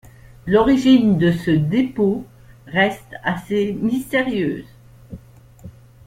[0.47, 2.25] L'origine de ce dépôt
[2.65, 4.65] reste assez mystérieuse.